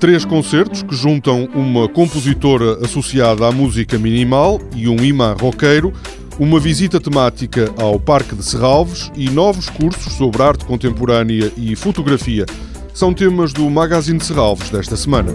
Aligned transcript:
Três 0.00 0.24
concertos 0.24 0.84
que 0.84 0.94
juntam 0.94 1.48
uma 1.52 1.88
compositora 1.88 2.84
associada 2.84 3.44
à 3.48 3.50
música 3.50 3.98
minimal 3.98 4.60
e 4.76 4.88
um 4.88 5.04
imã 5.04 5.34
roqueiro, 5.38 5.92
uma 6.38 6.60
visita 6.60 7.00
temática 7.00 7.68
ao 7.76 7.98
Parque 7.98 8.36
de 8.36 8.44
Serralves 8.44 9.10
e 9.16 9.28
novos 9.28 9.68
cursos 9.68 10.12
sobre 10.12 10.40
arte 10.40 10.64
contemporânea 10.64 11.50
e 11.56 11.74
fotografia. 11.74 12.46
São 12.94 13.12
temas 13.12 13.52
do 13.52 13.68
Magazine 13.68 14.20
de 14.20 14.24
Serralves 14.24 14.70
desta 14.70 14.96
semana. 14.96 15.32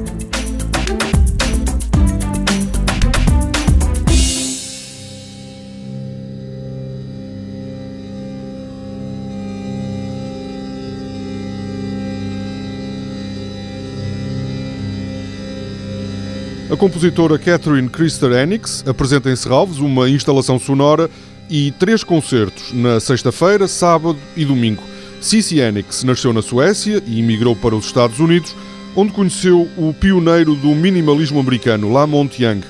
A 16.73 16.75
compositora 16.75 17.37
Catherine 17.37 17.87
Christer 17.87 18.31
Enix 18.31 18.83
apresenta 18.87 19.29
em 19.29 19.35
Serralves 19.35 19.77
uma 19.77 20.09
instalação 20.09 20.57
sonora 20.57 21.07
e 21.47 21.69
três 21.77 22.03
concertos 22.03 22.73
na 22.73 22.99
sexta-feira, 22.99 23.67
sábado 23.67 24.17
e 24.35 24.43
domingo. 24.43 24.81
Cici 25.21 25.59
Enix 25.59 26.03
nasceu 26.03 26.33
na 26.33 26.41
Suécia 26.41 26.99
e 27.05 27.19
emigrou 27.19 27.55
para 27.55 27.75
os 27.75 27.85
Estados 27.85 28.19
Unidos, 28.19 28.55
onde 28.95 29.13
conheceu 29.13 29.69
o 29.77 29.93
pioneiro 29.93 30.55
do 30.55 30.69
minimalismo 30.69 31.39
americano, 31.39 31.93
Lamont 31.93 32.41
Young. 32.41 32.61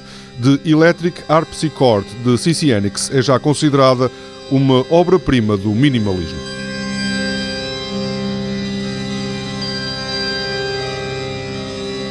The 0.41 0.69
Electric 0.69 1.21
Harpsichord 1.29 2.05
de 2.25 2.37
Cici 2.37 2.71
Enix 2.71 3.09
é 3.09 3.21
já 3.21 3.39
considerada 3.39 4.11
uma 4.51 4.85
obra-prima 4.89 5.55
do 5.55 5.69
minimalismo. 5.69 6.62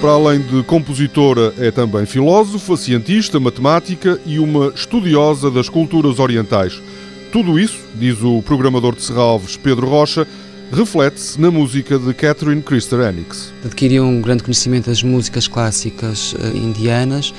Para 0.03 0.15
além 0.15 0.41
de 0.41 0.65
compositora, 0.65 1.55
é 1.59 1.71
também 1.71 2.05
filósofa, 2.07 2.77
cientista, 2.77 3.39
matemática 3.39 4.19
e 4.27 4.41
uma 4.41 4.73
estudiosa 4.75 5.49
das 5.49 5.69
culturas 5.69 6.19
orientais. 6.19 6.83
Tudo 7.31 7.57
isso, 7.57 7.79
diz 7.95 8.21
o 8.21 8.43
programador 8.43 8.97
de 8.97 9.03
Serralves, 9.05 9.57
Pedro 9.57 9.89
Rocha, 9.89 10.27
reflete-se 10.73 11.41
na 11.41 11.53
música 11.53 12.01
de 12.01 12.13
Catherine 12.15 12.61
Christer 12.63 12.99
Enix. 12.99 13.53
Adquiriu 13.65 14.03
um 14.03 14.21
grande 14.21 14.43
conhecimento 14.43 14.91
das 14.91 15.05
músicas 15.05 15.47
clássicas 15.47 16.33
uh, 16.33 16.49
indianas 16.57 17.33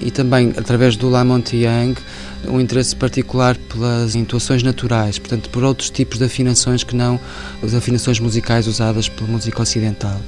e 0.00 0.10
também, 0.10 0.52
através 0.56 0.96
do 0.96 1.08
Lamont 1.08 1.56
Young, 1.56 1.94
um 2.48 2.60
interesse 2.60 2.96
particular 2.96 3.56
pelas 3.56 4.16
intuações 4.16 4.64
naturais, 4.64 5.20
portanto, 5.20 5.48
por 5.50 5.62
outros 5.62 5.88
tipos 5.88 6.18
de 6.18 6.24
afinações 6.24 6.82
que 6.82 6.96
não 6.96 7.20
as 7.62 7.74
afinações 7.74 8.18
musicais 8.18 8.66
usadas 8.66 9.08
pela 9.08 9.30
música 9.30 9.62
ocidental. 9.62 10.20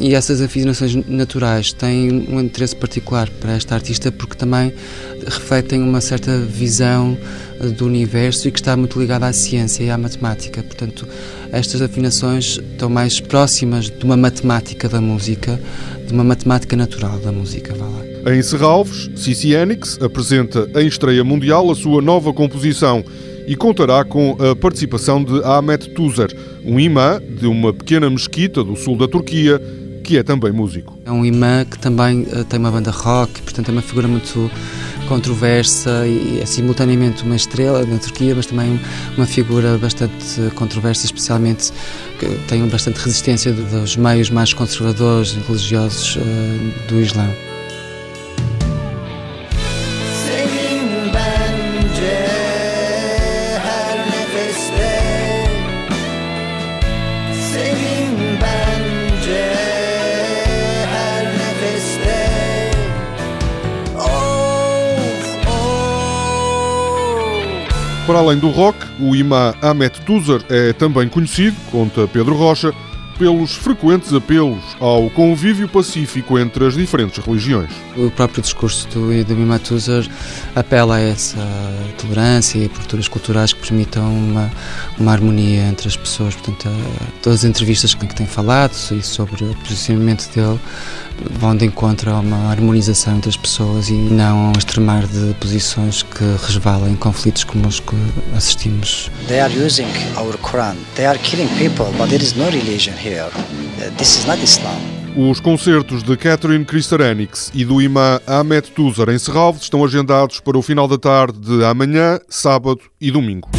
E 0.00 0.14
essas 0.14 0.40
afinações 0.40 0.94
naturais 1.06 1.72
têm 1.72 2.26
um 2.28 2.40
interesse 2.40 2.74
particular 2.74 3.28
para 3.40 3.52
esta 3.52 3.74
artista 3.74 4.10
porque 4.10 4.34
também 4.34 4.72
refletem 5.24 5.82
uma 5.82 6.00
certa 6.00 6.38
visão 6.38 7.16
eh, 7.60 7.66
do 7.68 7.86
universo 7.86 8.48
e 8.48 8.50
que 8.50 8.58
está 8.58 8.76
muito 8.76 8.98
ligada 8.98 9.26
à 9.26 9.32
ciência 9.32 9.84
e 9.84 9.90
à 9.90 9.98
matemática. 9.98 10.62
Portanto, 10.62 11.06
estas 11.52 11.82
afinações 11.82 12.58
estão 12.58 12.88
mais 12.88 13.20
próximas 13.20 13.90
de 13.90 14.04
uma 14.04 14.16
matemática 14.16 14.88
da 14.88 15.00
música, 15.00 15.60
de 16.06 16.12
uma 16.12 16.24
matemática 16.24 16.74
natural 16.74 17.18
da 17.18 17.30
música. 17.30 17.74
Vá 17.74 17.86
lá. 17.86 18.34
Em 18.34 18.42
Serralves, 18.42 19.10
Cici 19.16 19.52
Enix 19.52 19.98
apresenta 20.00 20.68
em 20.76 20.86
estreia 20.86 21.22
mundial 21.22 21.70
a 21.70 21.74
sua 21.74 22.00
nova 22.00 22.32
composição 22.32 23.04
e 23.46 23.56
contará 23.56 24.04
com 24.04 24.36
a 24.40 24.54
participação 24.54 25.22
de 25.22 25.42
Ahmet 25.42 25.90
Tuzer, 25.90 26.30
um 26.64 26.78
imã 26.78 27.20
de 27.20 27.46
uma 27.46 27.72
pequena 27.72 28.08
mesquita 28.08 28.62
do 28.62 28.76
sul 28.76 28.96
da 28.96 29.08
Turquia 29.08 29.60
que 30.02 30.18
é 30.18 30.22
também 30.22 30.52
músico. 30.52 30.98
É 31.04 31.10
um 31.10 31.24
imã 31.24 31.64
que 31.64 31.78
também 31.78 32.22
uh, 32.22 32.44
tem 32.44 32.58
uma 32.58 32.70
banda 32.70 32.90
rock, 32.90 33.40
portanto 33.42 33.68
é 33.68 33.72
uma 33.72 33.82
figura 33.82 34.08
muito 34.08 34.50
controversa 35.08 36.06
e 36.06 36.40
é 36.40 36.46
simultaneamente 36.46 37.22
uma 37.24 37.36
estrela 37.36 37.84
na 37.84 37.98
Turquia, 37.98 38.34
mas 38.34 38.46
também 38.46 38.80
uma 39.16 39.26
figura 39.26 39.76
bastante 39.78 40.50
controversa, 40.54 41.06
especialmente 41.06 41.72
que 42.18 42.26
tem 42.48 42.66
bastante 42.68 42.98
resistência 42.98 43.52
dos 43.52 43.96
meios 43.96 44.30
mais 44.30 44.52
conservadores 44.52 45.32
e 45.32 45.40
religiosos 45.46 46.16
uh, 46.16 46.88
do 46.88 47.00
Islão. 47.00 47.51
Para 68.12 68.20
além 68.20 68.38
do 68.38 68.50
rock, 68.50 68.76
o 69.00 69.16
imã 69.16 69.54
Ahmet 69.62 69.98
Tuzer 70.02 70.42
é 70.50 70.74
também 70.74 71.08
conhecido, 71.08 71.56
conta 71.70 72.06
Pedro 72.06 72.34
Rocha, 72.36 72.74
pelos 73.18 73.54
frequentes 73.54 74.12
apelos 74.12 74.62
ao 74.80 75.08
convívio 75.10 75.68
pacífico 75.68 76.38
entre 76.38 76.66
as 76.66 76.74
diferentes 76.74 77.24
religiões. 77.24 77.70
O 77.96 78.10
próprio 78.10 78.42
discurso 78.42 78.88
do, 78.88 79.12
Imam 79.12 79.58
Tuzer 79.58 80.08
apela 80.54 80.96
a 80.96 81.00
essa 81.00 81.38
tolerância 81.98 82.58
e 82.58 82.64
aberturas 82.66 83.08
culturais 83.08 83.52
que 83.52 83.60
permitam 83.60 84.12
uma, 84.12 84.50
uma 84.98 85.12
harmonia 85.12 85.62
entre 85.62 85.88
as 85.88 85.96
pessoas. 85.96 86.34
Portanto, 86.34 86.68
todas 87.22 87.40
as 87.40 87.44
entrevistas 87.44 87.94
que 87.94 88.06
tem 88.14 88.26
falado 88.26 88.72
e 88.92 89.02
sobre 89.02 89.44
o 89.44 89.54
posicionamento 89.56 90.28
dele 90.34 90.58
vão 91.30 91.56
de 91.56 91.66
encontro 91.66 92.10
a 92.10 92.20
uma 92.20 92.50
harmonização 92.50 93.16
entre 93.16 93.28
as 93.28 93.36
pessoas 93.36 93.88
e 93.88 93.94
não 93.94 94.46
a 94.46 94.48
um 94.48 94.52
extremar 94.52 95.06
de 95.06 95.34
posições 95.34 96.02
que 96.02 96.24
resvalam 96.44 96.88
em 96.88 96.96
conflitos 96.96 97.44
como 97.44 97.68
os 97.68 97.80
que 97.80 97.96
assistimos. 98.36 99.10
They 99.28 99.40
are 99.40 99.54
using 99.54 99.86
our 100.16 100.36
Quran. 100.38 100.76
They 100.94 101.06
are 101.06 101.18
killing 101.18 101.48
people, 101.58 101.86
but 101.98 102.08
there 102.08 102.22
is 102.22 102.34
no 102.34 102.46
religion 102.46 102.94
here. 102.94 103.11
This 103.98 104.18
is 104.18 104.26
not 104.26 104.42
Islam. 104.42 105.02
Os 105.14 105.38
concertos 105.38 106.02
de 106.02 106.16
Catherine 106.16 106.64
Christerenix 106.64 107.50
e 107.54 107.62
do 107.62 107.82
imã 107.82 108.18
Ahmed 108.26 108.70
Tuzer 108.70 109.10
em 109.10 109.18
Serralves 109.18 109.62
estão 109.62 109.84
agendados 109.84 110.40
para 110.40 110.56
o 110.56 110.62
final 110.62 110.88
da 110.88 110.96
tarde 110.96 111.38
de 111.38 111.62
amanhã, 111.64 112.18
sábado 112.30 112.80
e 112.98 113.10
domingo. 113.10 113.50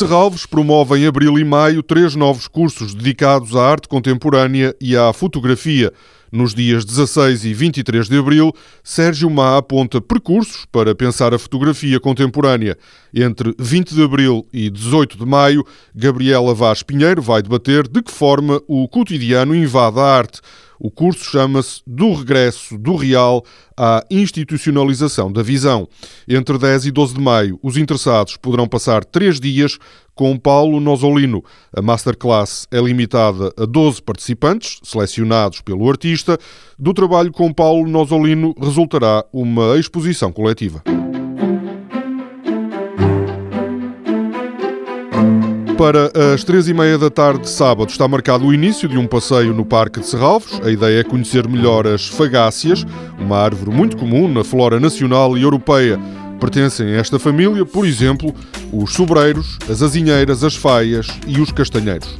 Serralves 0.00 0.46
promove 0.46 0.98
em 0.98 1.06
abril 1.06 1.38
e 1.38 1.44
maio 1.44 1.82
três 1.82 2.16
novos 2.16 2.48
cursos 2.48 2.94
dedicados 2.94 3.54
à 3.54 3.70
arte 3.70 3.86
contemporânea 3.86 4.74
e 4.80 4.96
à 4.96 5.12
fotografia. 5.12 5.92
Nos 6.32 6.54
dias 6.54 6.86
16 6.86 7.44
e 7.44 7.52
23 7.52 8.08
de 8.08 8.16
abril, 8.16 8.50
Sérgio 8.82 9.28
Má 9.28 9.58
aponta 9.58 10.00
percursos 10.00 10.64
para 10.72 10.94
pensar 10.94 11.34
a 11.34 11.38
fotografia 11.38 12.00
contemporânea. 12.00 12.78
Entre 13.12 13.54
20 13.58 13.94
de 13.94 14.02
abril 14.02 14.46
e 14.54 14.70
18 14.70 15.18
de 15.18 15.26
maio, 15.26 15.66
Gabriela 15.94 16.54
Vaz 16.54 16.82
Pinheiro 16.82 17.20
vai 17.20 17.42
debater 17.42 17.86
de 17.86 18.00
que 18.00 18.10
forma 18.10 18.58
o 18.66 18.88
cotidiano 18.88 19.54
invade 19.54 20.00
a 20.00 20.02
arte. 20.02 20.40
O 20.80 20.90
curso 20.90 21.22
chama-se 21.22 21.82
Do 21.86 22.14
Regresso 22.14 22.78
do 22.78 22.96
Real 22.96 23.44
à 23.76 24.02
Institucionalização 24.10 25.30
da 25.30 25.42
Visão. 25.42 25.86
Entre 26.26 26.56
10 26.56 26.86
e 26.86 26.90
12 26.90 27.14
de 27.14 27.20
maio, 27.20 27.58
os 27.62 27.76
interessados 27.76 28.38
poderão 28.38 28.66
passar 28.66 29.04
três 29.04 29.38
dias 29.38 29.76
com 30.14 30.38
Paulo 30.38 30.80
Nosolino. 30.80 31.44
A 31.76 31.82
masterclass 31.82 32.66
é 32.70 32.80
limitada 32.80 33.52
a 33.58 33.66
12 33.66 34.00
participantes, 34.00 34.80
selecionados 34.82 35.60
pelo 35.60 35.86
artista. 35.86 36.38
Do 36.78 36.94
trabalho 36.94 37.30
com 37.30 37.52
Paulo 37.52 37.86
Nosolino 37.86 38.54
resultará 38.58 39.22
uma 39.34 39.76
exposição 39.76 40.32
coletiva. 40.32 40.82
Para 45.80 46.12
as 46.34 46.44
três 46.44 46.68
e 46.68 46.74
meia 46.74 46.98
da 46.98 47.08
tarde 47.08 47.44
de 47.44 47.48
sábado 47.48 47.88
está 47.88 48.06
marcado 48.06 48.44
o 48.44 48.52
início 48.52 48.86
de 48.86 48.98
um 48.98 49.06
passeio 49.06 49.54
no 49.54 49.64
Parque 49.64 50.00
de 50.00 50.06
Serralves. 50.06 50.60
A 50.62 50.70
ideia 50.70 51.00
é 51.00 51.02
conhecer 51.02 51.48
melhor 51.48 51.86
as 51.86 52.06
fagáceas, 52.06 52.84
uma 53.18 53.38
árvore 53.38 53.74
muito 53.74 53.96
comum 53.96 54.30
na 54.30 54.44
flora 54.44 54.78
nacional 54.78 55.38
e 55.38 55.42
europeia. 55.42 55.98
Pertencem 56.38 56.88
a 56.88 56.98
esta 56.98 57.18
família, 57.18 57.64
por 57.64 57.86
exemplo, 57.86 58.34
os 58.70 58.92
sobreiros, 58.92 59.58
as 59.70 59.82
azinheiras, 59.82 60.44
as 60.44 60.54
faias 60.54 61.06
e 61.26 61.40
os 61.40 61.50
castanheiros. 61.50 62.14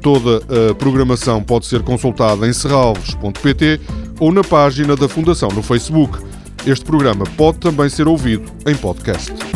Toda 0.00 0.40
a 0.70 0.74
programação 0.74 1.42
pode 1.42 1.66
ser 1.66 1.82
consultada 1.82 2.48
em 2.48 2.52
serralves.pt 2.54 3.78
ou 4.20 4.32
na 4.32 4.42
página 4.42 4.96
da 4.96 5.06
Fundação 5.06 5.50
no 5.50 5.62
Facebook. 5.62 6.18
Este 6.66 6.86
programa 6.86 7.26
pode 7.36 7.58
também 7.58 7.90
ser 7.90 8.08
ouvido 8.08 8.50
em 8.66 8.74
podcast. 8.74 9.51